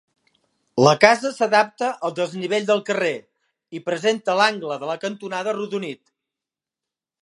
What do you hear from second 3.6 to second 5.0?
i presenta l'angle de